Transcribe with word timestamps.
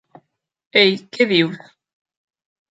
Ei, 0.81 0.97
què 1.19 1.29
dius? 1.35 1.63